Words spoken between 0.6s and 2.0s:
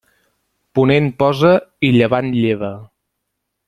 Ponent posa i